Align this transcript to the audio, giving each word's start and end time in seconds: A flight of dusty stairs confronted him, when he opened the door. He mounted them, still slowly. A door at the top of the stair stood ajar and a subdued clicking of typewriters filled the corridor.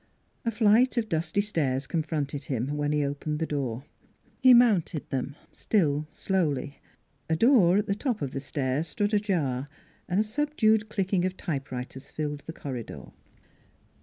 A 0.45 0.49
flight 0.49 0.97
of 0.97 1.09
dusty 1.09 1.41
stairs 1.41 1.85
confronted 1.85 2.45
him, 2.45 2.75
when 2.75 2.91
he 2.91 3.05
opened 3.05 3.37
the 3.37 3.45
door. 3.45 3.83
He 4.39 4.51
mounted 4.51 5.07
them, 5.11 5.35
still 5.51 6.07
slowly. 6.09 6.79
A 7.29 7.35
door 7.35 7.77
at 7.77 7.85
the 7.85 7.93
top 7.93 8.19
of 8.23 8.31
the 8.31 8.39
stair 8.39 8.81
stood 8.81 9.13
ajar 9.13 9.69
and 10.09 10.19
a 10.19 10.23
subdued 10.23 10.89
clicking 10.89 11.23
of 11.23 11.37
typewriters 11.37 12.09
filled 12.09 12.39
the 12.47 12.51
corridor. 12.53 13.11